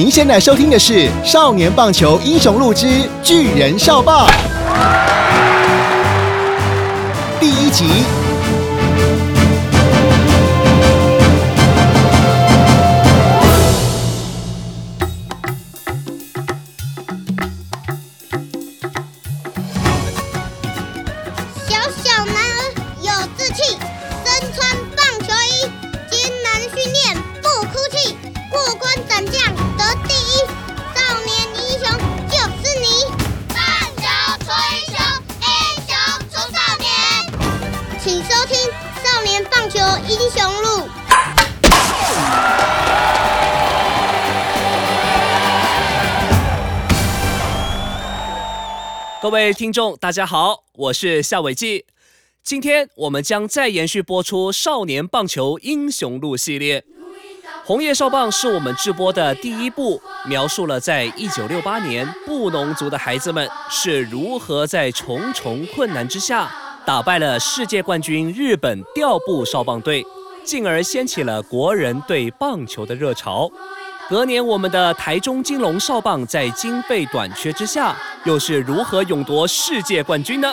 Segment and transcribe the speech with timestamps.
[0.00, 2.86] 您现在收听的是《少年棒球英雄录之
[3.22, 4.26] 巨人少棒》
[7.38, 8.19] 第一集。
[49.30, 51.84] 各位听众，大家好，我是夏伟记。
[52.42, 56.80] 今天我们将再延续播出《少年棒球英雄录》系列。
[57.64, 66.50] 《红叶少棒》是我们制播的第一部，描述了在一九六八年布农族的孩子们是如何在重重困难之下
[66.84, 70.04] 打败了世界冠军日本调布少棒队，
[70.42, 73.48] 进而掀起了国人对棒球的热潮。
[74.10, 80.52] 隔年，我们的台中金龙少棒在经费短缺之下，又是如何勇夺世界冠军呢？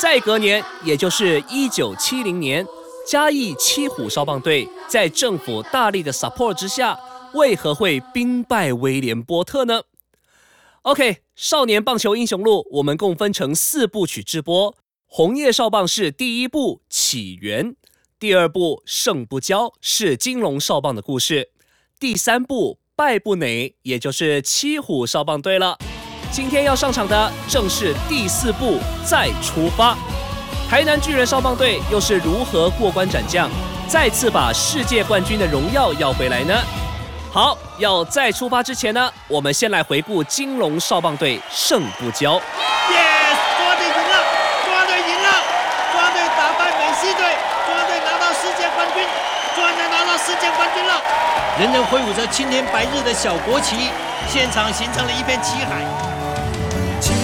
[0.00, 2.64] 再隔年，也就是一九七零年，
[3.04, 6.96] 嘉义七虎少棒队在政府大力的 support 之下，
[7.34, 9.82] 为何会兵败威廉波特呢
[10.82, 14.76] ？OK，少年棒球英雄录，我们共分成四部曲制播，
[15.08, 17.74] 红叶少棒是第一部起源，
[18.20, 21.50] 第二部胜不骄是金龙少棒的故事。
[22.00, 25.76] 第三步败不馁，也就是七虎少棒队了。
[26.30, 29.98] 今天要上场的正是第四部再出发。
[30.70, 33.50] 台南巨人少棒队又是如何过关斩将，
[33.88, 36.54] 再次把世界冠军的荣耀要回来呢？
[37.32, 42.40] 好，要再出发之前呢，我们先来回顾金龙少棒队胜不骄。
[42.92, 44.24] Yes，抓队赢了，
[44.64, 45.28] 抓队赢了，
[45.92, 47.34] 抓队打败美西队，
[47.66, 49.02] 抓队拿到世界冠军，
[49.56, 51.02] 抓队拿到世界冠军了。
[51.58, 53.74] 人人挥舞着青天白日的小国旗，
[54.28, 55.84] 现场形成了一片旗海。
[57.00, 57.16] 青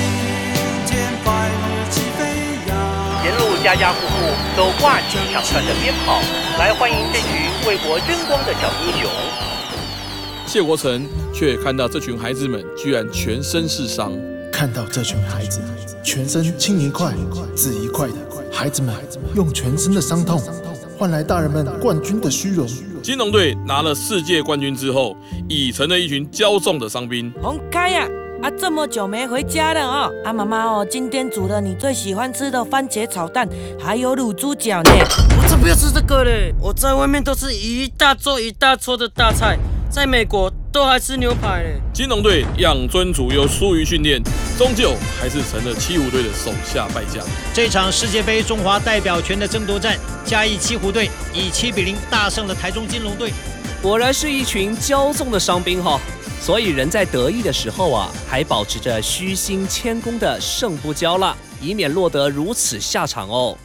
[0.88, 3.24] 天白日起飞扬。
[3.24, 6.20] 沿路家家户户都挂起响亮的鞭炮，
[6.58, 7.30] 来欢迎这群
[7.64, 9.08] 为国争光的小英雄。
[10.48, 14.10] 谢国成却看到这群孩子们居然全身是伤，
[14.50, 15.60] 看到这群孩子
[16.02, 17.12] 全身青一块
[17.54, 18.14] 紫一块的，
[18.52, 18.92] 孩子们
[19.36, 20.42] 用全身的伤痛
[20.96, 22.66] 换来大人们冠军的虚荣。
[23.02, 25.16] 金龙队拿了世界冠军之后，
[25.48, 27.32] 已成了一群骄纵的伤兵。
[27.42, 28.08] 红开呀！
[28.42, 30.12] 啊，这么久没回家了哦。
[30.24, 34.90] 啊，妈妈哦，今天煮了你最喜欢吃的番茄炒蛋，还有卤猪脚呢。
[35.36, 36.54] 我才不要吃这个嘞！
[36.60, 39.58] 我在外面都是一大桌一大桌的大菜，
[39.94, 41.80] 在美国都还吃牛排嘞。
[41.92, 44.20] 金龙队养尊处优，疏于训练，
[44.58, 47.24] 终究还是成了七虎队的手下败将。
[47.54, 53.32] 这场世界杯中华代表权的争夺战，嘉义七虎队以七比零大胜了台中金龙队。
[53.80, 56.00] 果然是一群骄纵的伤兵哈、
[56.40, 63.56] 所以人在得意的时候啊，还保持着虚心谦恭的胜不骄啦，以免落得如此下场哦。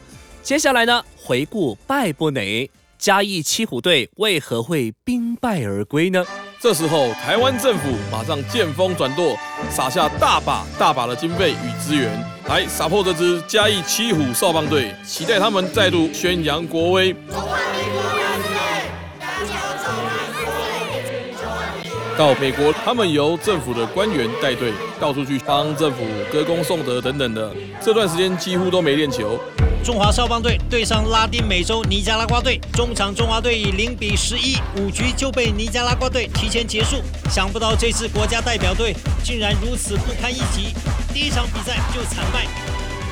[0.43, 2.69] 接下来呢，回顾败不馁，
[2.99, 6.21] 嘉义七虎队为何会兵败而归呢？
[6.59, 9.37] 这时候，台湾政府马上见风转舵，
[9.69, 12.11] 撒下大把大把的经费与资源，
[12.49, 17.15] 来撒破这支嘉义七虎少棒队，期待他们再度宣扬国威。
[22.17, 27.55] 到美国，他们由政府的官员带队，到处去帮政府歌功颂德等等的。
[27.81, 29.39] 这段时间几乎都没练球。
[29.83, 37.01] 中华少棒队对上拉丁美洲尼加拉瓜队，中场中华队以零比十一五局就被尼加拉瓜队提前结束。
[37.29, 38.93] 想不到这次国家代表队
[39.23, 40.75] 竟然如此不堪一击，
[41.13, 42.45] 第一场比赛就惨败。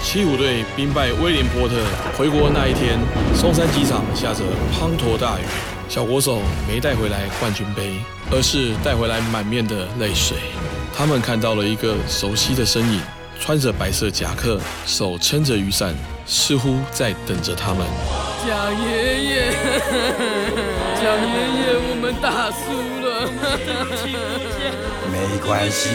[0.04, 1.76] 七五队兵败威廉波特。
[2.16, 3.00] 回国那一天，
[3.34, 5.44] 松山机场下着滂沱大雨，
[5.90, 7.94] 小国手没带回来冠军杯，
[8.32, 10.38] 而是带回来满面的泪水。
[10.96, 13.02] 他们看到了一个熟悉的身影，
[13.40, 15.96] 穿着白色夹克，手撑着雨伞，
[16.28, 17.88] 似乎在等着他们。
[18.46, 19.52] 蒋爷爷，
[21.00, 22.64] 蒋爷爷，我们打输
[23.02, 23.08] 了。
[25.12, 25.16] 没
[25.46, 25.90] 关系，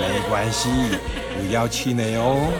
[0.00, 0.70] 没关系，
[1.36, 2.50] 不要气馁哦。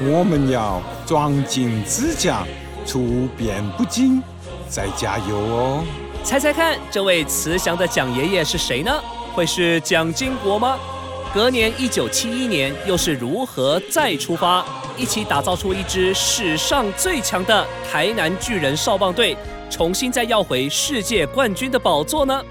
[0.00, 2.46] 我们要壮筋自强，
[2.84, 4.22] 处变不惊，
[4.68, 5.84] 再加油哦。
[6.22, 8.92] 猜猜看，这位慈祥的蒋爷爷是谁呢？
[9.32, 10.76] 会是蒋经国吗？
[11.32, 14.64] 隔年一九七一年，又是如何再出发，
[14.98, 19.36] 一起打造出一支史上最强的台南巨人少棒队，
[19.70, 22.42] 重新再要回世界冠军的宝座呢？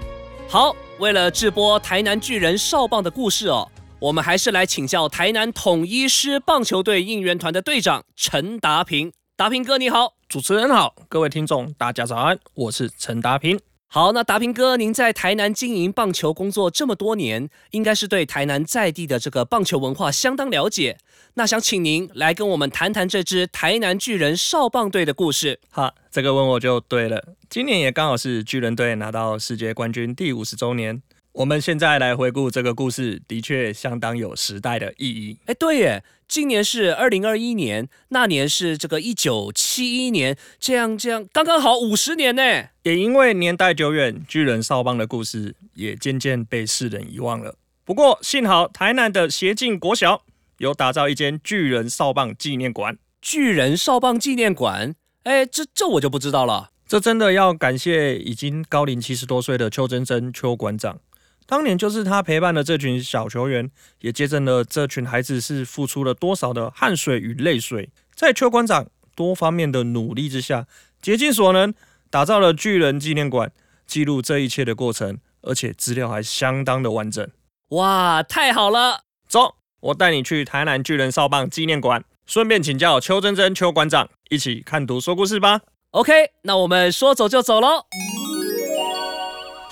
[0.48, 9.12] 好，为了直播台南巨人少棒的故事哦，我们还是来请教台南统一师棒球队应援团的队长陈达平。
[9.36, 13.58] 达平哥你好，主持人好，各位听众大家早安，我是陈达平。
[13.88, 20.96] 好，那达平哥，您在台南经营棒球工作这么多年，应该是对台南在地的这个棒球文化相当了解。
[21.38, 25.60] 那想请您来跟我们谈谈这支台南巨人少棒队的故事。
[25.68, 27.34] 好，这个问我就对了。
[27.50, 31.02] 今年也刚好是巨人队拿到世界冠军第五十周年。
[31.32, 35.36] 我们现在来回顾这个故事，的确相当有时代的意义。
[35.44, 42.42] 哎，对耶，今年是二零二一年，那年是这个一九七一年，这样这样刚刚好五十年呢。
[42.84, 47.56] 也因为年代久远，巨人少棒的故事也渐渐被世人遗忘了。
[47.84, 50.22] 不过幸好台南的协进国小
[50.58, 52.98] 有打造一间巨人少棒纪念馆。
[53.20, 54.94] 巨人少棒纪念馆，
[55.24, 56.70] 哎，这这我就不知道了。
[56.86, 61.00] 这真的要感谢已经高龄七十多岁的邱真真邱馆长。
[61.44, 63.70] 当年就是他陪伴了这群小球员，
[64.00, 67.90] 也见证了这群孩子是付出了多少的汗水与泪水。
[68.14, 70.66] 在邱馆长多方面的努力之下，
[71.02, 71.74] 竭尽所能
[72.10, 73.52] 打造了巨人纪念馆，
[73.86, 77.28] 记录这一切的过程，而且资料还相当的完整。
[77.70, 79.02] 哇，太好了！
[79.28, 79.56] 走，
[79.86, 85.60] 我带你去台南巨人少棒纪念馆，顺便请教邱真真邱馆长，一起看图说故事吧。
[85.92, 86.12] OK，
[86.42, 87.84] 那我们说走就走喽。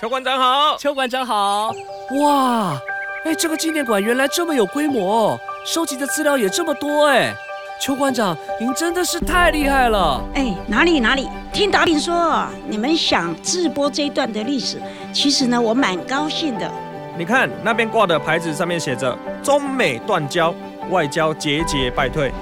[0.00, 1.72] 邱馆长好，邱馆长好。
[2.20, 2.80] 哇，
[3.24, 7.34] 哎，这个纪念馆原来这么有规模，收集的资料也这么多哎。
[7.80, 10.22] 邱馆长，您真的是太厉害了。
[10.34, 14.80] 哎，哪里哪里，听达令说你们想直播这一段的历史，
[15.12, 16.70] 其实呢，我蛮高兴的。
[17.16, 20.52] 你看那边挂的牌子上面写着“中美断交，
[20.90, 22.32] 外交节节败退”，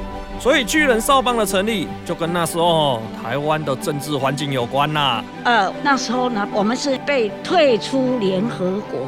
[0.40, 5.22] 所以巨人少棒的成立就跟那时候台湾的政治环境有关呐。
[5.44, 9.00] 呃，那时候呢，我们是被退出联合国，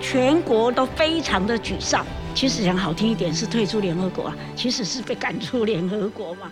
[0.00, 2.04] 全国都非常的沮丧。
[2.34, 6.50] 其实讲好听一点是退出联合国啊，其实是被赶出联合国嘛。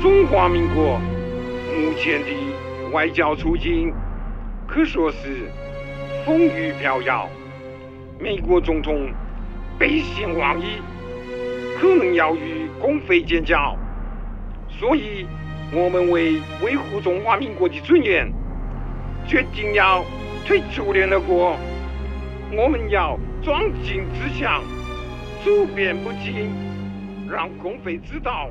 [0.00, 0.98] 中华民国
[1.76, 3.92] 目前的外交处境
[4.66, 5.50] 可说是
[6.26, 7.28] 风雨飘摇，
[8.18, 9.12] 美国总统
[9.78, 10.82] 背信忘义，
[11.78, 13.78] 可能要与共匪建交，
[14.68, 15.24] 所以
[15.72, 18.28] 我们为维护中华民国的尊严，
[19.24, 20.04] 决定要
[20.44, 21.56] 退出联合国。
[22.50, 24.64] 我们要壮进自强，
[25.44, 26.50] 处变不惊，
[27.30, 28.48] 让共匪知道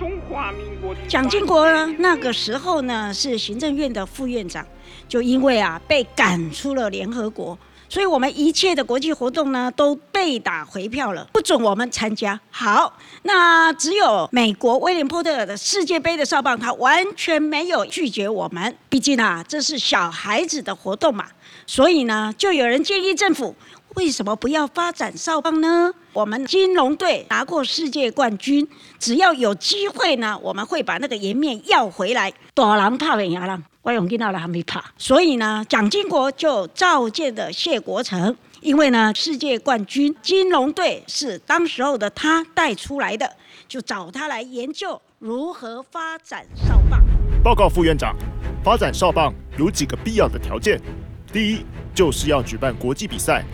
[0.00, 0.94] 中华民国。
[1.06, 1.94] 蒋经国呢？
[1.98, 4.66] 那个时候呢是行政院的副院长，
[5.06, 12.40] 就因为啊被赶出了联合国，所以我们一切的国际活动呢都被打回票了，不准我们参加。
[12.50, 18.74] 好，那只有美国威廉波特的世界杯的哨棒，他完全没有拒绝我们。
[18.88, 21.26] 毕竟啊，这是小孩子的活动嘛。
[21.66, 23.54] 所以呢，就有人建议政府，
[23.96, 25.92] 为什么不要发展少棒呢？
[26.12, 28.66] 我们金龙队拿过世界冠军，
[28.98, 32.32] 只要有机会呢，我们会把那个颜面要回来。
[32.54, 34.84] 大狼怕没牙狼，我勇见到了还没怕。
[34.96, 43.30] 所以呢，蒋经国就召见了谢国成，因为呢，世界冠军金龙队是当时候的他带出来的，
[43.68, 47.00] 就找他来研究如何发展少棒。
[47.42, 48.16] 报告副院长，
[48.64, 50.80] 发展少棒有几个必要的条件。
[51.32, 53.44] 第一，就是要举办国际比赛，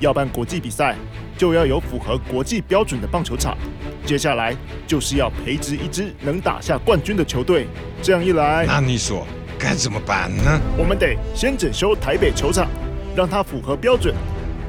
[0.00, 0.94] 要办国际比赛，
[1.36, 3.56] 就要有符合国际标准的棒球场。
[4.04, 4.54] 接下来
[4.86, 7.66] 就是要培植一支能打下冠军的球队。
[8.02, 9.26] 这样一来，那你说
[9.58, 10.60] 该怎么办呢？
[10.78, 12.68] 我们得先整修台北球场，
[13.16, 14.14] 让它符合标准，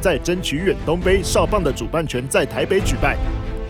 [0.02, 3.16] 再争取远东杯少棒的主办权在台北举办。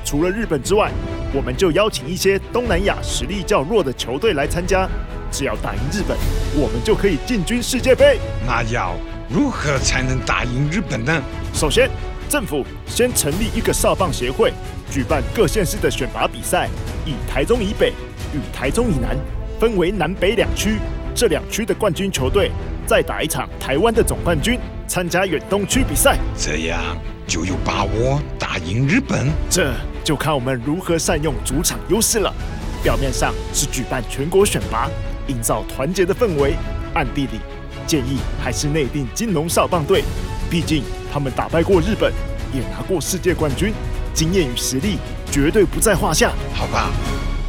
[0.06, 0.90] 除了日本之外，
[1.34, 4.88] 我们就邀请一些东南亚实力较弱的球队来参加。
[5.30, 6.18] 只要打赢日本，
[6.56, 8.18] 我们就可以进军世界杯。
[8.46, 8.96] 那要
[9.29, 11.22] 如何才能打赢日本呢？
[11.53, 11.89] 首先，
[12.29, 14.53] 政府先成立一个少棒协会，
[14.89, 16.69] 举办各县市的选拔比赛，
[17.05, 17.91] 以台中以北
[18.34, 19.17] 与台中以南
[19.60, 20.77] 分为南北两区。
[21.13, 22.51] 这两区的冠军球队
[22.86, 24.57] 再打一场台湾的总冠军，
[24.88, 26.17] 参加远东区比赛。
[26.38, 26.79] 这样
[27.27, 29.27] 就有把握打赢日本。
[29.50, 29.74] 这
[30.05, 32.34] 就看我们如何善用主场优势了。
[32.81, 34.89] 表面上是举办全国选拔，
[35.27, 36.53] 营造团结的氛围，
[36.93, 37.39] 暗地里
[37.88, 40.03] 建议还是内定金龙少棒队，
[40.50, 42.13] 毕竟他们打败过日本，
[42.53, 43.74] 也拿过世界冠军，
[44.13, 44.98] 经验与实力
[45.32, 46.34] 绝对不在话下。
[46.53, 46.91] 好吧，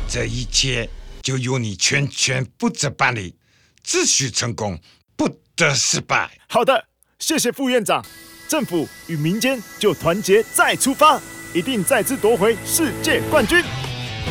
[0.08, 0.88] 这一切
[1.20, 3.34] 就由你全权负责办理，
[3.82, 4.78] 只许成功，
[5.16, 6.30] 不得失败。
[6.48, 6.84] 好的，
[7.18, 8.04] 谢谢副院长。
[8.46, 11.20] 政府与民间就团结再出发，
[11.52, 13.62] 一定再次夺回世界冠军。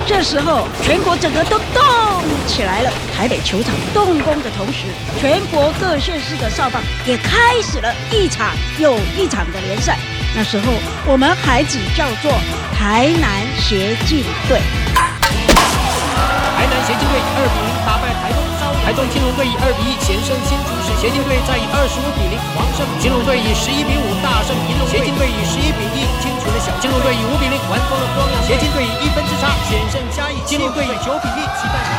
[0.05, 2.91] 这时候，全国整个都动起来了。
[3.15, 4.85] 台北球场动工的同时，
[5.19, 9.97] 全国各县市的少棒也开始了一场又一场的联赛。
[10.35, 10.73] 那时候，
[11.05, 12.31] 我们孩子叫做
[12.73, 14.61] 台南协进队。
[16.55, 17.57] 台南协进队二比
[18.87, 31.96] 台东招台东金龙队以二比一险胜新竹市协进队，再以二十五比零狂胜金龙队以十一比五大胜平龙协进队以十一比一清除了小金龙队以五比零完封了光阳协进队以一分之差险胜嘉义金龙队以九比一击败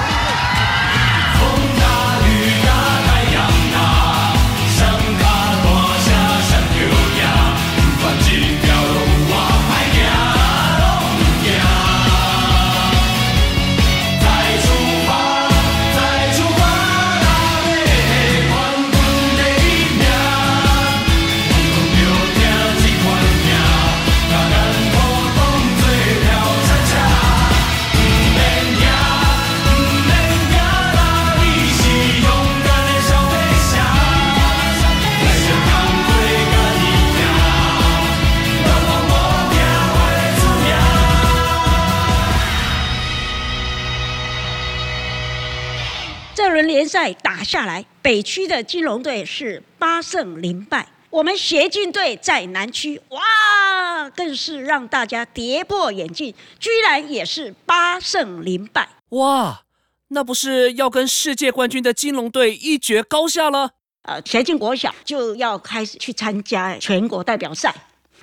[46.99, 58.89] 赛打下来，北区的金融队是八胜零败，我们协进队在南区，哇，更是让大家跌破眼镜，居然也是八胜零败。
[59.11, 59.63] 哇，
[60.09, 63.71] 那不是要跟世界冠军的金融队一决高下了？
[64.03, 67.73] 呃，协进国小就要开始去参加全国代表赛。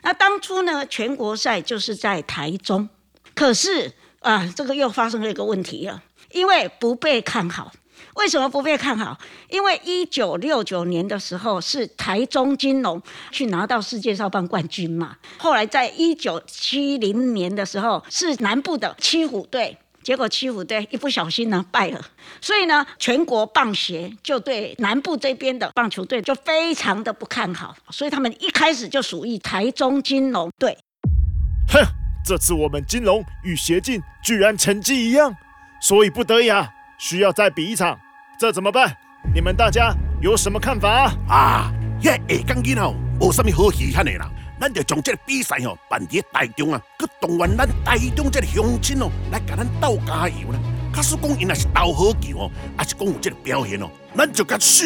[0.01, 2.89] 那当初呢，全国赛就是在台中，
[3.33, 7.71] 可是啊、这个又发生了一个问题了，因为不被看好。
[8.15, 9.17] 为什么不被看好？
[9.49, 19.77] 因为一九六九年的时候是台中金龙去拿到世界少棒冠军嘛，后来在一九七零年的时候是南部的七虎队。
[20.01, 21.99] 结果七虎队一不小心呢败了，
[22.39, 30.77] 所以呢全国棒协就对南部这边的棒球队就非常的不看好，所以他们一开始就属于台中金龙队。
[31.73, 31.83] 哼，
[32.23, 35.35] 这次我们金龙与协进居然成绩一样，
[35.81, 36.69] 所以不得已啊，
[36.99, 37.99] 需要再比一场，
[38.37, 38.95] 这怎么办？
[39.33, 41.13] 你们大家有什么看法啊？
[41.29, 44.29] 啊，遐下港囡哦，无啥物好稀罕的啦。
[44.59, 50.59] 咱就将这个比赛哦办伫台中啊，去动员咱大众这个乡亲哦，来甲咱斗加油啦。
[50.93, 54.85] 假使讲因若是斗好球哦，还是讲有这个表现哦，咱就甲输，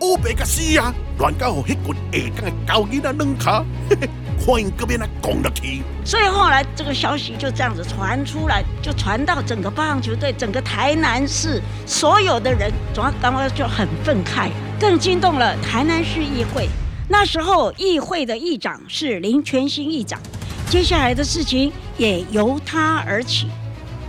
[0.00, 0.92] 乌白甲死啊！
[1.18, 4.08] 乱到互迄群下港的狗囡仔软骹，嘿嘿，
[4.44, 5.82] 看因搁边来讲落去。
[6.04, 16.68] 所以后来这个消息就这样子传出来，就传到整个棒球队、整个台南市所有的人，总要刚刚就很愤慨，更惊动了台南市议会。
[17.08, 20.20] 那时候议会的议长是林全兴议长，
[20.68, 23.48] 接下来的事情也由他而起。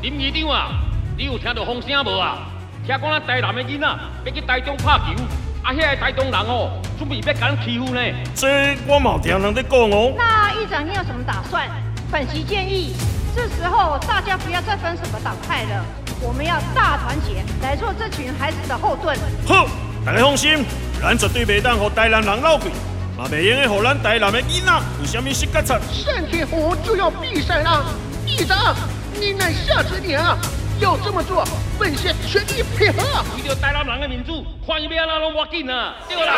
[0.01, 0.71] 林议长啊，
[1.17, 2.49] 你有听到风声无啊？
[2.85, 3.87] 听讲咱台南的囡仔
[4.25, 5.23] 要去台中拍球，
[5.67, 7.99] 啊，遐个台东人哦，准备要甲咱欺负呢。
[8.33, 8.47] 这
[8.87, 10.13] 我冇听人在讲哦。
[10.15, 11.67] 那议长你有什么打算？
[12.09, 12.95] 本席建议，
[13.35, 15.83] 这时候大家不要再分什么党派了，
[16.21, 19.13] 我们要大团结来做这群孩子的后盾。
[19.45, 19.67] 好，
[20.05, 20.63] 大家放心，
[21.01, 22.71] 咱绝对袂当互台南人闹鬼，
[23.17, 24.71] 嘛袂用的互咱台南的囡仔
[25.01, 25.81] 有啥物失觉惨。
[26.05, 27.83] 单铁虎就要比赛了，
[28.25, 28.73] 议长，
[29.19, 30.37] 你乃下指令啊！
[30.79, 31.43] 要这么做，
[31.79, 33.01] 本县全力配合。
[33.43, 35.95] 为了台南人的民主，看伊要安怎拢要紧啊！
[36.07, 36.33] 对啦。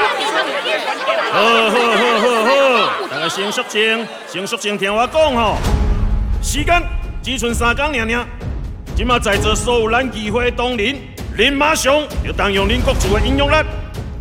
[1.31, 5.58] 好好好好好，大家先肃静，先肃静，听我讲吼。
[6.41, 6.81] 时间
[7.22, 8.25] 只剩三天尔尔，
[8.96, 10.96] 今嘛在座所有咱议会同仁，
[11.38, 13.65] 恁马上就动用恁各自的影响力，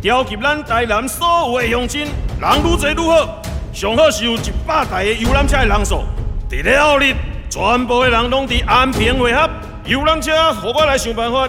[0.01, 2.01] 召集咱台南所有的乡亲，
[2.41, 3.41] 人愈侪愈好。
[3.71, 6.03] 上好是有一百台的游览车的人数，
[6.49, 7.15] 伫了后日，
[7.49, 9.49] 全部的人拢伫安平汇合。
[9.85, 11.47] 游览车，互我来想办法。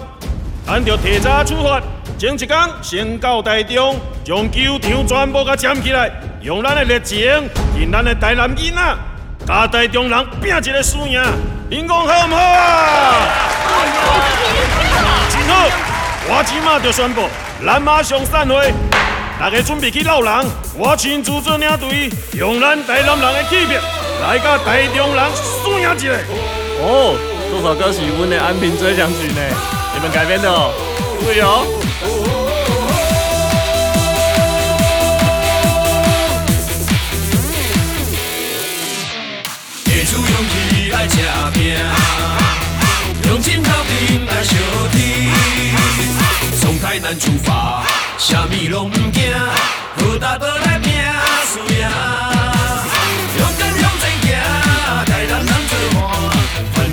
[0.66, 1.80] 咱着提早出发，
[2.18, 6.10] 前一天先到台中，将球场全部甲占起来，
[6.40, 7.18] 用咱的热情，
[7.78, 8.80] 引咱的台南囡仔，
[9.46, 11.20] 甲台中人拼一个输赢。
[11.70, 13.16] 恁讲好唔好啊？
[15.30, 15.68] 真好！
[16.28, 17.28] 我即马就宣布，
[17.64, 18.72] 咱马上散会，
[19.38, 20.46] 大家准备去闹人。
[20.76, 23.74] 我亲自做领队，用咱台南人的气魄
[24.22, 26.16] 来甲台中人输赢一个。
[26.82, 27.14] 哦，
[27.52, 29.40] 这首歌是我的安平追想曲呢，
[29.92, 30.72] 你们改编的哦，
[31.24, 31.66] 对哦。
[40.06, 41.18] 出勇气来吃
[41.52, 41.76] 拼，
[43.28, 44.56] 用尽头皮来相
[44.90, 44.96] 挺。
[46.58, 47.84] 从台南出发，
[48.16, 49.30] 啥物拢唔惊，
[49.96, 50.92] 好大都来拼
[51.52, 52.39] 输赢。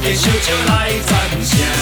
[0.08, 1.77] 团结小笑来赞声。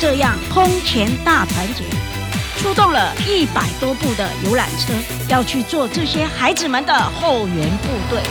[0.00, 1.82] 这样空前大团结，
[2.56, 4.92] 出动了一百多部的游览车，
[5.28, 8.22] 要去做这些孩子们的后援部队。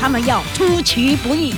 [0.00, 1.52] 他们要出其不意，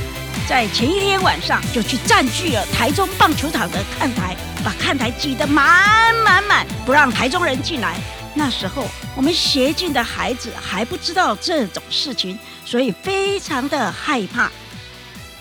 [0.49, 7.97] 在前一天晚上就去占据了台中棒球场的看台，把看台挤得满满满，不让台中人进来。
[8.39, 8.85] 那时候
[9.17, 14.49] 我们协进的孩子还不知道这种事情，所以非常的害怕。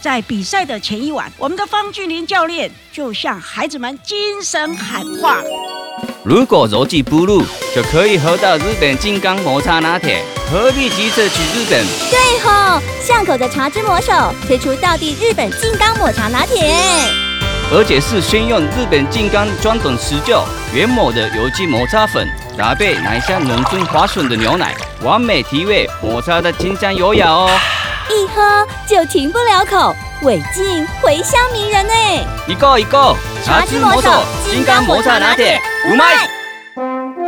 [0.01, 5.43] 在比赛的前一晚，我们的方俊林教练就向孩子们精神喊话。
[6.23, 7.43] 如果柔技不入，
[7.75, 11.85] 就可以喝到日本金刚抹茶拿铁，何必急着去日本？
[12.09, 14.11] 对吼，巷口的茶之魔手
[14.47, 16.73] 推出道地日本金刚抹茶拿铁，
[17.71, 22.27] 而且是先用日本金刚专等持久原抹的有机抹茶粉，
[22.57, 24.73] 搭配奶香浓醇滑顺的牛奶，
[25.03, 27.47] 完美提味抹茶的清香优雅哦。
[28.09, 31.93] 一喝就停不了口，尾劲回香迷人呢。
[32.47, 34.09] 一个一个，茶之魔手
[34.49, 36.27] 金刚抹茶拿铁，五麦。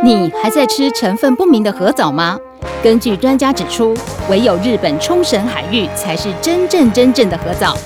[0.02, 2.36] 你还在吃成分不明的核藻吗？
[2.82, 3.96] 根据专家指出，
[4.28, 7.78] 唯有日本冲绳海域才是真正真正的核藻。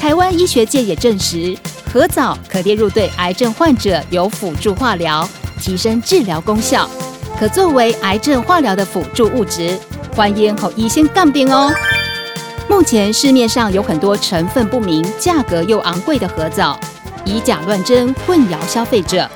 [0.00, 1.56] 台湾医学界也证实，
[1.92, 5.28] 核藻可列入对癌症患者有辅助化疗，
[5.64, 6.86] 提升治疗功效，
[7.40, 9.78] 可作为癌症化疗的辅助物质。
[10.14, 11.72] 欢迎和医先杠定哦。
[12.68, 16.78] 目前市面上有很多成分不明、价格又昂贵的河藻，
[17.24, 19.26] 以假乱真，混淆消费者。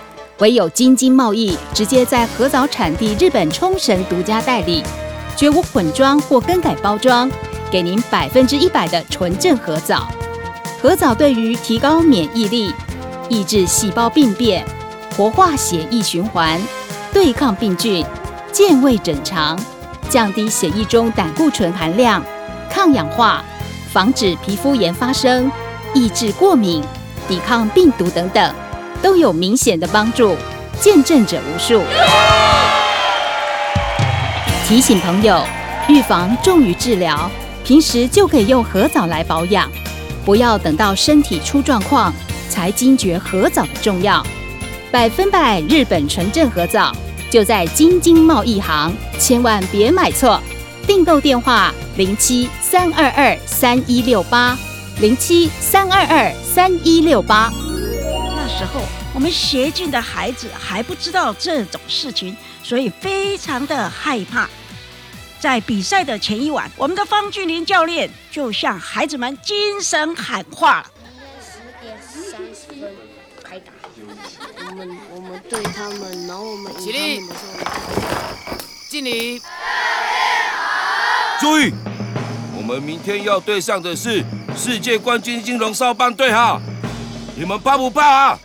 [0.40, 4.84] 唯有京津贸易直接在河藻产地日本冲绳独家代理，
[5.34, 7.30] 绝无混装或更改包装，
[7.70, 10.06] 给您百分之一百的纯正河藻。
[10.82, 12.70] 河藻对于提高免疫力、
[13.30, 14.62] 抑制细胞病变、
[15.18, 16.62] 活化血液循环、
[17.12, 18.06] 对抗病菌、
[18.52, 19.58] 健胃整肠、
[20.08, 22.22] 降低血液中胆固醇含量、
[22.70, 23.42] 抗氧化、
[23.92, 25.50] 防止皮肤炎发生、
[25.92, 26.84] 抑制过敏、
[27.26, 28.54] 抵抗病毒等等。
[29.02, 30.36] 都有明显的帮助，
[30.80, 31.82] 见证者无数。
[34.68, 35.42] 提醒朋友，
[35.88, 37.28] 预防重于治疗，
[37.64, 39.68] 平时就可以用核藻来保养，
[40.24, 42.12] 不要等到身体出状况
[42.48, 44.24] 才惊觉核藻的重要。
[44.90, 46.96] 百分百日本纯正河藻
[47.30, 50.40] 就在京津贸易行，千万别买错。
[50.86, 54.56] 订购电话：零七三二二三一六八
[55.00, 57.52] 零七三二二三一六八。
[58.34, 58.80] 那时候，
[59.14, 64.48] 我们协进的孩子还不知道这种事情，所以非常的害怕。
[65.38, 70.97] 在比赛的前一晚，我们的方俊林教练就向孩子们精神喊话：十
[74.78, 77.20] 们我们对他们，然后我们起立，
[78.88, 79.42] 敬礼。
[81.40, 81.72] 注意，
[82.56, 84.24] 我们明天要对上的是
[84.56, 86.60] 世界冠军金龙少棒队哈。
[87.34, 88.38] 你们怕不怕啊？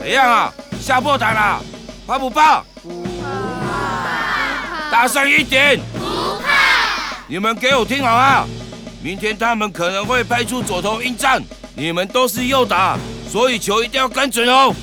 [0.00, 0.52] 怎样啊？
[0.80, 1.62] 吓破胆了？
[2.04, 2.60] 怕不怕？
[2.82, 4.90] 不怕。
[4.90, 5.78] 大声一点！
[5.96, 7.16] 不怕。
[7.28, 8.44] 你们给我听好啊！
[9.00, 11.40] 明天他们可能会派出左投应战，
[11.76, 12.98] 你们都是右打，
[13.30, 14.74] 所以球一定要跟准哦。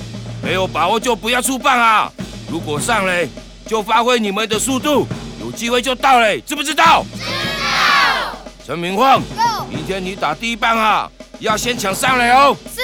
[0.43, 2.11] 没有把握就不要出棒啊！
[2.51, 3.27] 如果上垒，
[3.65, 5.07] 就发挥你们的速度，
[5.39, 7.03] 有机会就到嘞，知不知道？
[7.15, 8.37] 知道。
[8.65, 9.21] 陈明晃，
[9.69, 11.09] 明天你打第一棒啊！
[11.39, 12.55] 要先抢上来哦！
[12.73, 12.81] 是。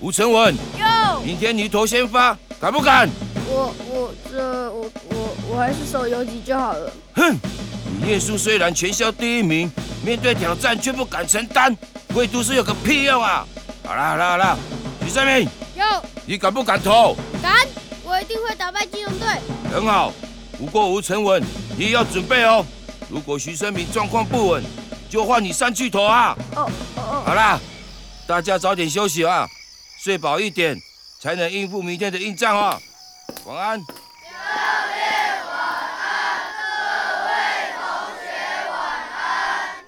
[0.00, 0.54] 吴成文，
[1.24, 3.08] 明天你投先发，敢不敢？
[3.48, 6.92] 我我这我我我还是守游击就好了。
[7.14, 7.36] 哼，
[7.84, 9.70] 你念书虽然全校第一名，
[10.04, 11.74] 面对挑战却不敢承担，
[12.14, 13.46] 会读书有个屁用啊！
[13.84, 14.56] 好啦好啦好啦，
[15.08, 15.84] 许胜明，有。
[16.26, 17.16] 你敢不敢投？
[17.40, 17.66] 敢，
[18.04, 19.26] 我一定会打败金融队。
[19.72, 20.12] 很好，
[20.58, 21.42] 不过吴成文，
[21.78, 22.62] 你也要准备哦。
[23.08, 24.62] 如果徐生明状况不稳，
[25.08, 26.36] 就换你上去投啊。
[26.56, 27.58] 哦哦好啦，
[28.26, 29.48] 大家早点休息啊，
[30.04, 30.76] 睡饱一点，
[31.22, 32.78] 才能应付明天的硬仗啊。
[33.46, 33.80] 晚安。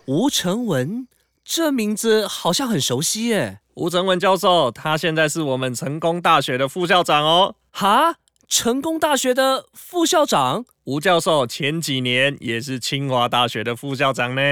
[0.07, 1.07] 吴成文，
[1.45, 3.59] 这名字好像很熟悉耶。
[3.81, 7.55] 吴成文教授，他现在是我们成功大学的副校长哦。
[7.71, 8.17] 哈，
[8.47, 10.67] 成功大学的副校长？
[10.85, 14.43] 吴教授前几年也是清华大学的副校长呢。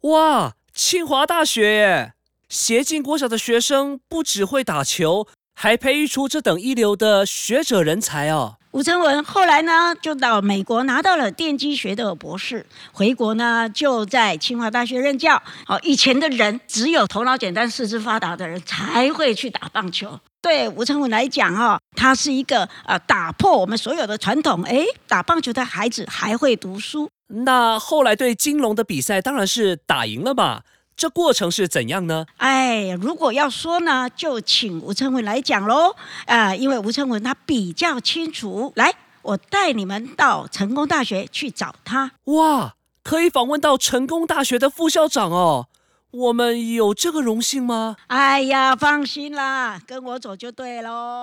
[0.00, 2.14] 哇，清华大学耶！
[2.48, 8.56] 协进国小的学生不只会打球，还培育出这等一流的学者人才哦。
[8.72, 15.42] 吴成文后来呢，就到美国拿到了电机学的博士，回国呢就在清华大学任教。
[15.66, 20.18] 好，以前的人只有头脑简单、四肢发达的人才会去打棒球。
[20.40, 24.64] 对吴成文来讲，哈，他是一个呃打破我们所有的传统。
[24.64, 27.10] 诶，打棒球的孩子还会读书。
[27.44, 30.62] 那后来对金龙的比赛当然是打赢了嘛。
[30.96, 32.26] 这过程是怎样呢？
[32.36, 35.96] 哎，如果要说呢，就请吴成文来讲喽。
[36.26, 38.72] 啊，因为吴成文他比较清楚。
[38.76, 42.12] 来，我带你们到成功大学去找他。
[42.24, 45.66] 哇，可以访问到成功大学的副校长哦。
[46.12, 47.96] 我们有这个荣幸吗？
[48.08, 51.22] 哎呀，放心啦，跟我走就对喽。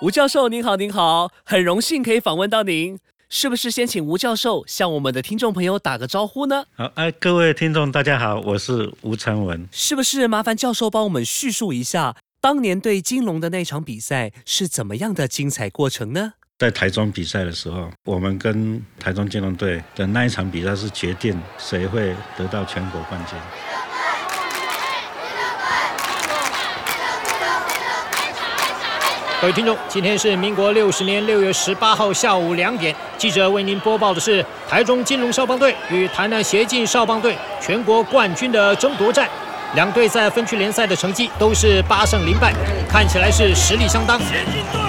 [0.00, 2.98] 吴教授您好，您好，很荣幸可以访问到您。
[3.32, 6.64] 是不是先请吴教授向我们的听众朋友打个招呼呢？
[6.74, 9.68] 好，哎，各位听众大家好，我是吴成文。
[9.70, 16.32] 是不是麻烦教授帮我们叙述一下当年对金龙的那场比赛是怎么样的精彩过程呢？
[16.58, 23.38] 在台中比赛的时候，我们跟台中金龙队的那一场比赛是决定谁会得到全国冠军。
[29.40, 39.26] 各位听众，今天是民国六十年六月十八号下午两点，记者为您播报的是台中金龙少棒队与台南协进少棒队全国冠军的争夺战。
[39.72, 42.52] 两队在分区联赛的成绩都是八胜零败，
[42.86, 44.18] 看起来是实力相当。
[44.18, 44.82] 协进队，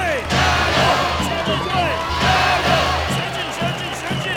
[1.18, 1.82] 协进队，
[3.08, 4.32] 协进协进协进。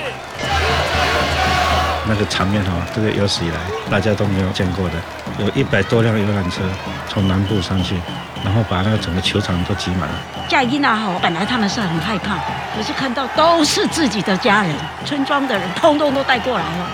[2.07, 3.57] 那个场面哈，这个有史以来
[3.90, 4.94] 大家都没有见过的，
[5.40, 6.62] 有一百多辆游览车
[7.09, 7.96] 从南部上去。
[8.44, 10.14] 然后把那个整个球场都挤满了。
[10.48, 12.37] 嘉义那吼，本来他们是很害怕，
[12.76, 14.76] 可是看到都是自己的家人，
[15.07, 16.90] 村庄的人通通都带过来了。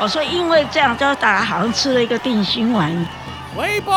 [0.00, 2.92] 哦，所以因为这样，就大家好像吃了一个定心丸。
[3.56, 3.92] 微波，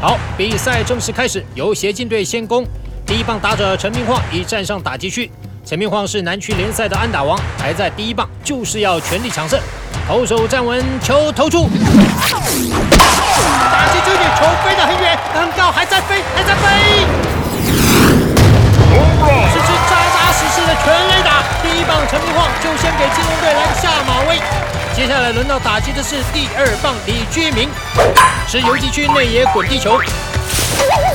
[0.00, 2.64] 好，比赛正式开始，由协进队先攻。
[3.04, 5.30] 第一棒打者陈明晃已站上打击区。
[5.64, 9.60] 陈明晃是南区联赛的安打王，排在第一棒，就是要全力抢胜。
[10.08, 11.68] 投手站稳，球投出。
[13.68, 17.06] 打击出去，球飞得很远，很高，还在飞，还在飞。
[19.52, 21.42] 是支扎扎实实的全垒打。
[21.62, 24.40] 第一棒陈明晃就先给金龙队来个下马威。
[24.94, 27.68] 接下来轮到打击的是第二棒李居明，
[28.48, 30.00] 是游击区内野滚地球。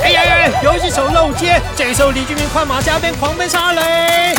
[0.02, 0.48] 哎呀呀！
[0.62, 4.34] 游击手漏接，这时候李居明快马加鞭狂奔上二垒。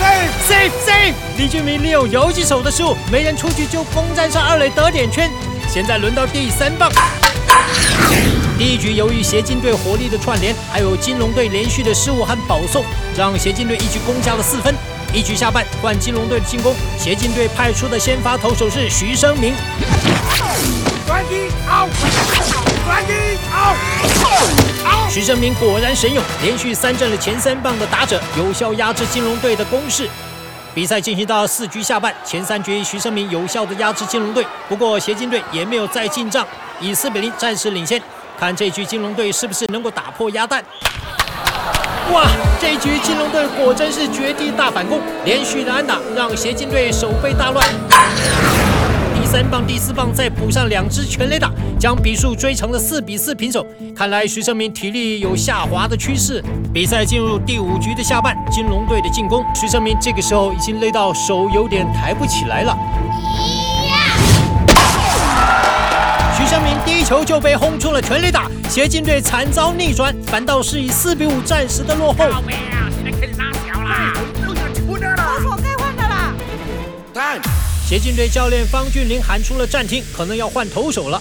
[0.00, 1.14] Save save save！
[1.36, 5.30] 李居明利用游击手的失误，没人出去就攻占上二垒得点圈。
[5.72, 6.92] 现在轮到第三棒。
[8.58, 12.84] 第一局由于协进队火力的串联，还有金龙队连续的失误和保送，
[13.16, 14.74] 让协进队一举攻下了四分。
[15.14, 19.54] 一局下半换金龙队的进攻，协进队派出的先发投手是徐生明。
[21.06, 21.90] 转一 out，
[22.84, 30.06] 转一 out，徐生明果然神勇，连续三振了前三棒的打者，有效压制金龙队的攻势。
[30.74, 36.46] 比赛进行到四局下半，前三局徐生明有效的压制金龙队，不过协进队也没有再进账，
[36.80, 38.00] 以四比零暂时领先。
[38.38, 40.64] 看这局金龙队是不是能够打破鸭蛋？
[42.10, 42.24] 哇，
[42.58, 47.68] 这局金龙队果真是绝地大反攻，连续的安打让协进队手背大乱。
[49.32, 53.66] 第三棒、第四棒再补上两支全垒打，将比数追成了四比四平手。
[53.96, 56.44] 看来徐胜明体力有下滑的趋势。
[56.70, 62.76] 比赛进入第五局的下半，金龙队的进攻，徐胜明这个时候已经累到手有点抬不起来了。
[66.36, 72.26] 徐胜明第一球就被轰出了全垒打，协进队惨遭逆转，反倒是以四比五暂时的落后。
[75.16, 76.34] 投手该换的啦。
[77.82, 81.20] 但协进队教练方俊林喊出了暂停，可能要换投手了。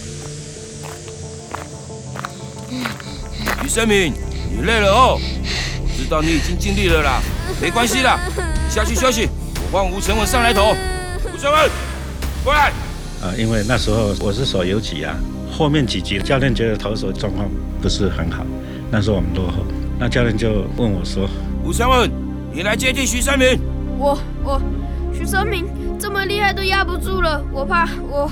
[3.61, 4.13] 徐生明，
[4.49, 5.19] 你累了哦，
[5.97, 7.21] 知道你已经尽力了啦，
[7.61, 8.19] 没关系啦，
[8.69, 9.27] 下去休息，
[9.71, 10.75] 我换吴成文上来投。
[11.33, 11.69] 吴成文，
[12.43, 12.71] 过来。
[13.21, 15.15] 啊，因为那时候我是手游击啊，
[15.51, 17.49] 后面几局教练觉得投手状况
[17.81, 18.45] 不是很好，
[18.89, 19.65] 那时候我们落后，
[19.99, 21.27] 那教练就问我说
[21.63, 22.09] ：“吴成文，
[22.53, 23.59] 你来接替徐生明。”
[23.99, 24.61] 我我
[25.13, 25.63] 徐许生明
[26.01, 28.31] 这么厉害都压不住了，我怕我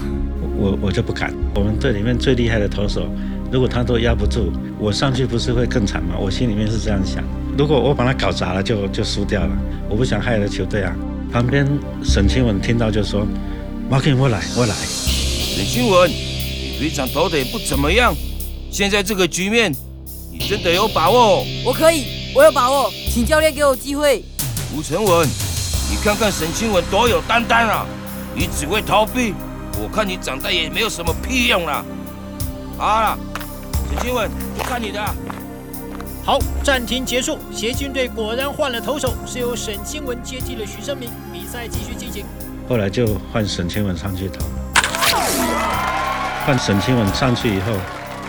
[0.57, 1.31] 我我就不敢。
[1.53, 3.07] 我们队里面最厉害的投手，
[3.51, 6.15] 如果他都压不住，我上去不是会更惨吗？
[6.19, 7.23] 我心里面是这样想。
[7.55, 9.55] 如果我把他搞砸了，就就输掉了。
[9.87, 10.95] 我不想害了球队啊。
[11.31, 11.63] 旁边
[12.03, 13.23] 沈清文听到就说
[13.87, 14.73] ：“马克，我来，我来。”
[15.53, 18.15] 沈清文，你队长投的也不怎么样，
[18.71, 19.71] 现在这个局面，
[20.31, 21.45] 你真的有把握？
[21.63, 24.23] 我可以，我有把握，请教练给我机会。
[24.75, 25.27] 吴成文，
[25.89, 27.85] 你看看沈清文多有担当啊！
[28.35, 29.33] 你只会逃避，
[29.81, 31.83] 我看你长大也没有什么屁用了。
[32.77, 33.17] 好了，
[33.89, 35.03] 沈清文，就看你的。
[36.23, 37.39] 好，暂停结束。
[37.51, 41.09] 协军队果然换了投手，是由沈清文接替了徐生明。
[41.33, 42.23] 比赛继续进行。
[42.69, 44.45] 后来就换沈清文上去投。
[46.45, 47.73] 换沈清文上去以后，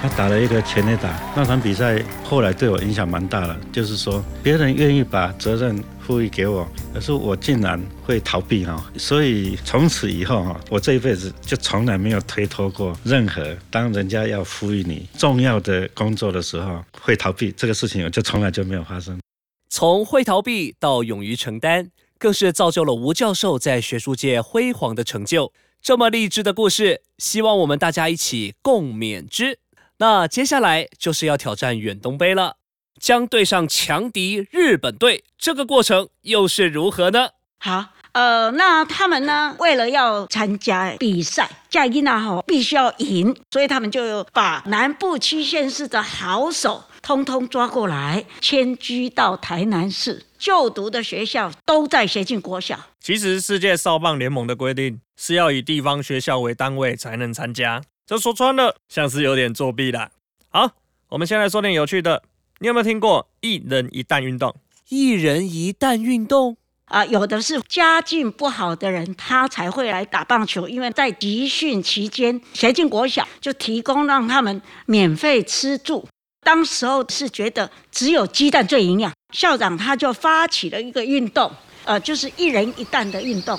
[0.00, 1.10] 他打了一个全垒打。
[1.36, 8.84] 那场比赛后来对我影响蛮大的，就是说别人愿意把责任赋予给我，可是我竟然会逃避哈。
[8.98, 13.56] 所以从此以后哈，我这一辈子就从来没有推脱过任何。
[13.70, 19.20] 当人家要赋予你重要的工作的时候，会逃避这个事情，我就从来就没有发生。
[19.68, 25.52] 从会逃避到勇于承担，更是造就了吴教授在学术界辉煌的成就。
[25.80, 29.60] 这么励志的故事，希望我们大家一起共勉之。
[29.98, 32.56] 那接下来就是要挑战远东杯了，
[33.00, 37.30] 将对上强敌日本队，这个过程又是如何呢？
[37.58, 50.26] 好，呃，那他们呢，为了要参加比赛，加伊娜吼必须要赢，所以他们就把南部七县市的好手通通抓过来，迁居到台南市。
[50.38, 52.78] 就读的学校都在协进国小。
[52.98, 60.10] 其实世界少棒联盟的规定是要以地方学校为单位才能参加，这说穿了像是有点作弊啦。
[60.48, 60.70] 好，
[61.10, 62.22] 我们先来说点有趣的。
[62.62, 64.54] 你有没有听过一人一蛋运动？
[64.90, 76.06] 一人一蛋运动啊，有的是家境不好的人，他才会来打棒球，因为在集训期间，协进国小就提供让他们免费吃住。
[76.42, 81.50] 当时候是觉得只有鸡蛋最营养，校长他就发起了一个运动，
[81.84, 83.58] 呃，就是一人一蛋的运动。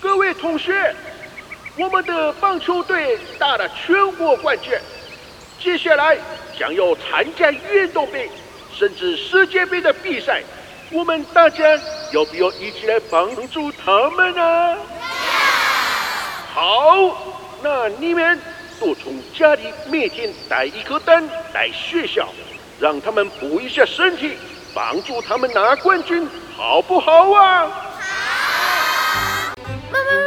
[0.00, 0.92] 各位同学，
[1.78, 4.72] 我们的棒球队打了全国冠军，
[5.60, 6.18] 接下来
[6.62, 8.30] 想要参加运动杯
[8.72, 10.44] 甚至世界杯的比赛，
[10.92, 11.64] 我们大家
[12.12, 14.76] 要不要一起来帮助他们呢？
[16.54, 17.18] 好，
[17.64, 18.38] 那你们。
[18.78, 22.28] 多从家里每天带一颗蛋来学校，
[22.78, 24.36] 让他们补一下身体，
[24.72, 27.66] 帮助他们拿冠军，好不好啊？
[27.66, 29.54] 好。
[29.90, 30.21] 妈妈，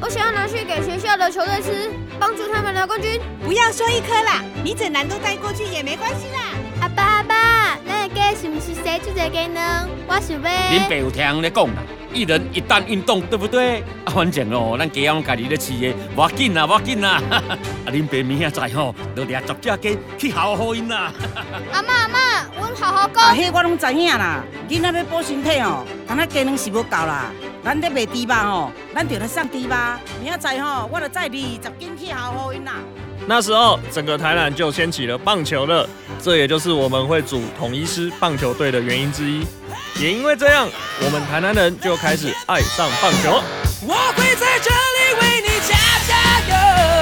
[0.00, 3.20] 我想要拿去给学校的球队吃，帮助他们拿冠军。
[3.44, 6.40] 不要说一颗啦，你整篮都带过去也没关系啦。
[6.80, 9.88] 阿爸阿爸，那个是不是谁做这个呢？
[10.06, 10.50] 我想要。
[10.50, 11.82] 恁爸有听你讲啦。
[12.12, 13.80] 一人一旦运动，对不对？
[14.06, 17.22] 啊，反正哦，咱家养家己咧饲的，无要紧啦，无要紧啦。
[17.30, 17.42] 啊，
[17.86, 21.12] 恁爸明仔载吼，就掠十只鸡去好好因啦。
[21.72, 22.18] 阿妈阿妈，
[22.58, 23.24] 阮好好讲。
[23.24, 24.42] 啊，迄我拢知影啦。
[24.68, 27.30] 囡仔要补身体哦，干那鸡卵是无够啦。
[27.64, 29.74] 咱咧卖猪肉吼，咱就来送猪肉。
[30.22, 32.74] 明仔载吼，我就载二十斤去好好因啦。
[33.26, 35.88] 那时候，整个台南就掀起了棒球热，
[36.22, 39.44] 这也就是我们会组统一师棒球队的原因之一。
[40.00, 40.68] 也因为这样，
[41.04, 43.42] 我们台南人就开始爱上棒球。
[43.82, 45.74] 我会在这里为你加
[46.06, 46.95] 加油。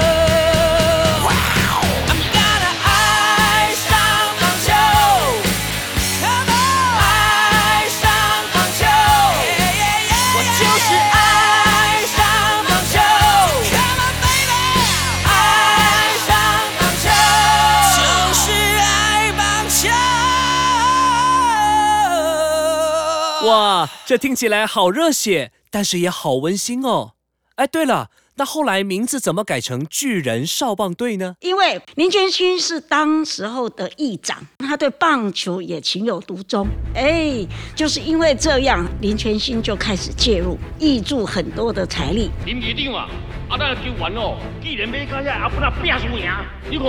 [24.07, 27.13] 这听起来好热血，但是也好温馨哦。
[27.55, 31.35] 哎，对了，那后来名字怎么改成巨人少棒队呢？
[31.39, 36.67] 因为林全勋是当时候的议长，他对棒球也情有独钟。
[36.93, 37.43] 哎，
[37.75, 42.29] 就是因为这样，林全勋就开始介入，挹注很多的财力。
[42.45, 43.09] 林局长啊，
[43.49, 46.29] 啊，咱球员哦，既然要加下阿不那拼输赢，
[46.69, 46.85] 你看，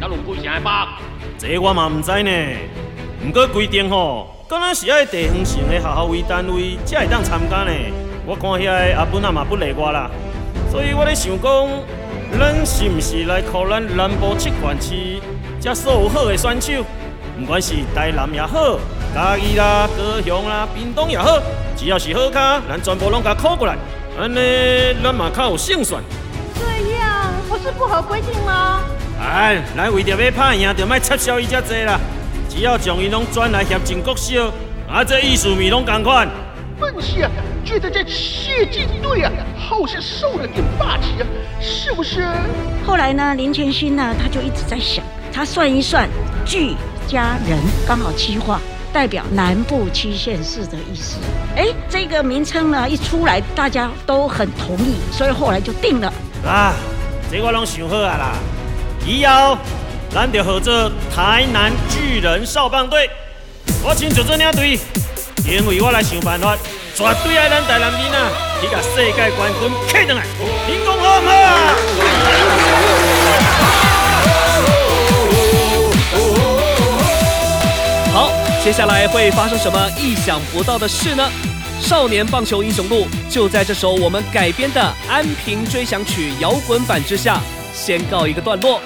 [0.00, 0.98] 咱用几成的八？
[1.36, 2.30] 这我嘛唔知呢，
[3.26, 4.28] 不过规定吼。
[4.46, 7.72] 敢若是爱地方性的学校为单位才会当参加呢？
[8.26, 10.10] 我看遐个阿本啊嘛不例外啦，
[10.70, 11.68] 所以我咧想讲，
[12.38, 15.20] 咱是毋是来靠咱南部七县市
[15.60, 16.84] 这所有好的选手，
[17.40, 18.78] 毋管是台南也好，
[19.14, 21.40] 嘉义啦、高雄啦、屏东也好，
[21.74, 23.76] 只要是好卡，咱全部拢甲考过来，
[24.20, 26.02] 安尼咱嘛较有胜算。
[26.54, 28.82] 这样不是不合规定吗？
[29.18, 31.98] 哎，咱为着要拍赢，就莫插销伊遮济啦。
[32.54, 34.46] 只要将伊拢转来协进国小，
[34.88, 36.28] 啊，这意思咪拢同款。
[36.78, 37.28] 分析啊，
[37.64, 41.26] 觉得这谢金队啊，好像受了点霸气啊，
[41.60, 42.24] 是不是？
[42.86, 46.08] 后来呢，林全勋呢，他就一直在想，他算一算，
[46.44, 46.76] 聚
[47.08, 48.60] 加人刚好七画，
[48.92, 51.16] 代表南部七县市的意思。
[51.56, 56.12] 哎，这个名称呢一出来，大家都很同意，所以后来就定了。
[56.46, 56.72] 啊，
[57.28, 58.32] 这我拢想好啊啦，
[59.04, 59.58] 以后
[60.14, 63.10] 咱就合作台南巨人少棒队，
[63.82, 64.78] 我请就这领队，
[65.44, 66.56] 因为我来想办法，
[66.94, 70.24] 绝对爱咱台南人啊，去甲世界冠军摕上来，
[70.68, 71.74] 您讲好唔好啊？
[78.14, 78.30] 好，
[78.62, 81.28] 接下来会发生什么意想不到的事呢？
[81.80, 87.40] 少年棒球英雄录就在这首我们改编的《安平追想曲》摇滚版之下，
[87.74, 88.80] 先告一个段落。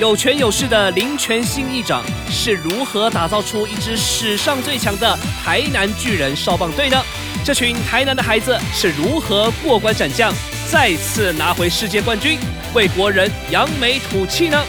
[0.00, 7.00] 有权有势的林权新议长是如何打造出一支史上最强的台南巨人少棒队呢？
[7.44, 10.34] 这群台南的孩子是如何过关斩将，
[10.68, 12.38] 再次拿回世界冠军，
[12.74, 14.60] 为国人扬眉吐气呢？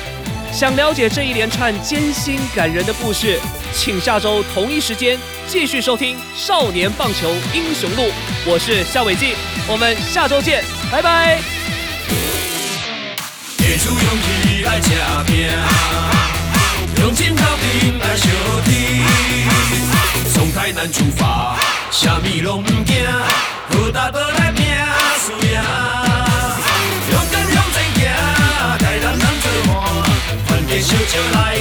[0.54, 3.40] 想了解这一连串艰辛感人的故事，
[3.74, 8.04] 请下周同一时间继续收听《少年棒球英雄录》。
[8.46, 9.34] 我是夏伟记，
[9.68, 11.55] 我们下周见，拜拜。
[13.76, 14.90] 提出勇气来吃
[15.26, 15.50] 拼，
[17.02, 18.32] 用心头阵来相
[18.64, 18.72] 挺。
[20.34, 21.58] 从台南出发，
[21.92, 24.66] 啥物拢毋惊，好大倒来拼
[25.20, 25.52] 输赢。
[27.12, 28.00] 勇敢向前行，
[28.80, 29.76] 台南人做伴，
[30.48, 31.58] 团结小笑来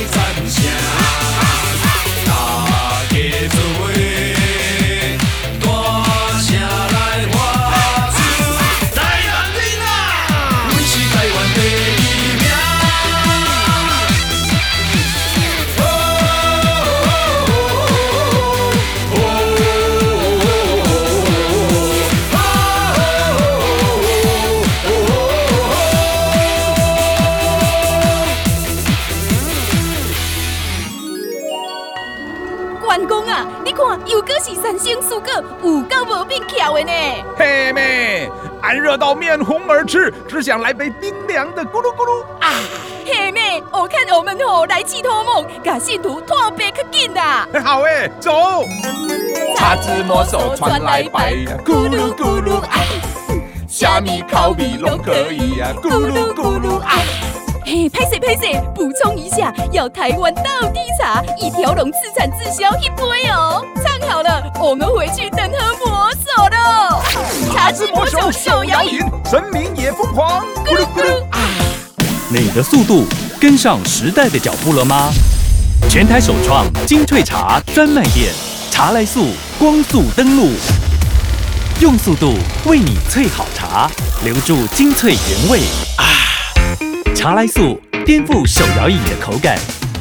[38.95, 42.53] 热到面红耳赤，只想来杯冰凉的咕噜咕噜啊！
[43.05, 47.45] 嘿妹，我看我们吼来去托梦，把信徒特别可紧啦。
[47.65, 48.63] 好诶，走！
[49.57, 52.79] 叉子魔手传来白，咕噜咕噜啊，
[53.67, 56.93] 虾米烤米拢可以啊，咕噜咕噜啊！
[57.67, 63.65] 嘿，拍谁拍谁，补充一下，要台湾道地茶，一条龙自产自销一杯哦。
[63.83, 67.01] 唱好了，我们回去等喝魔手喽。
[67.55, 71.41] 茶之魔手手摇饮，神明也疯狂，咕噜咕噜啊！
[72.29, 73.07] 你的速度
[73.41, 75.11] 跟上时代的脚步了吗？
[75.89, 78.31] 全台首创精粹茶专卖店，
[78.71, 80.51] 茶来速光速登录，
[81.81, 82.35] 用速度
[82.67, 83.91] 为你萃好茶，
[84.23, 85.61] 留住精粹原味
[85.97, 86.05] 啊！
[87.15, 89.57] 茶来速颠覆手摇饮的口感，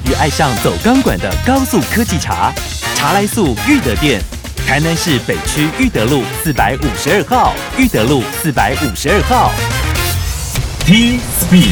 [0.09, 2.51] 与爱上走钢管的高速科技茶。
[2.95, 4.19] 茶来速裕德店，
[4.67, 9.51] 台南市北区裕德路四百五十二号，裕德路四百五十二号。
[10.85, 11.71] T Speed。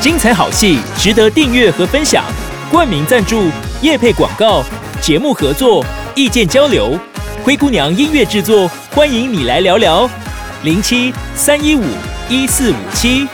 [0.00, 2.24] 精彩好戏值得订阅和分享，
[2.70, 3.50] 冠名赞助、
[3.82, 4.64] 业配广告、
[5.00, 6.98] 节目合作、意见交流，
[7.44, 10.08] 灰姑娘音乐制作，欢迎你来聊聊。
[10.66, 11.84] 零七三一五
[12.28, 13.28] 一四五七。